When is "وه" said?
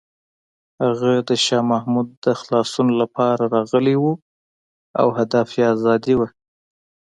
6.19-6.27